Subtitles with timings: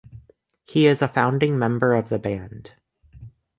[0.65, 2.73] He is a founding member of the band.